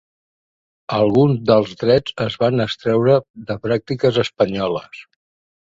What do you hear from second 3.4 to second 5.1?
de pràctiques espanyoles.